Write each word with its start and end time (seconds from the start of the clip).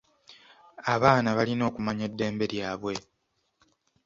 Abaana 0.93 1.29
balina 1.37 1.63
okumanya 1.69 2.03
eddembe 2.09 2.45
lyabwe. 2.51 2.93